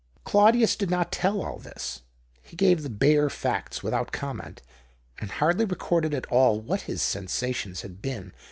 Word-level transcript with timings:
Claudius 0.23 0.75
did 0.75 0.89
not 0.89 1.11
tell 1.11 1.43
all 1.45 1.59
this. 1.59 2.01
He 2.41 2.55
gave 2.55 2.81
the 2.81 2.89
bare 2.89 3.29
facts 3.29 3.83
without 3.83 4.11
comment, 4.11 4.63
and 5.19 5.29
hardly 5.29 5.63
recorded 5.65 6.11
at 6.15 6.25
all 6.31 6.59
what 6.59 6.81
his 6.89 7.03
sensations 7.03 7.83
had 7.83 8.01
been. 8.01 8.33